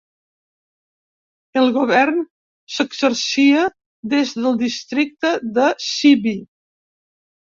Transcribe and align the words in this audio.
El 1.59 1.67
govern 1.73 2.15
s'exercia 2.77 3.67
des 4.13 4.33
del 4.45 4.57
districte 4.63 5.35
de 5.59 5.67
Sibi. 5.89 6.35